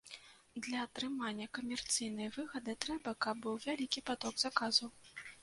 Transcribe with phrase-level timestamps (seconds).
[0.67, 4.89] Для атрымання камерцыйнай выгады трэба, каб быў вялікі паток заказаў.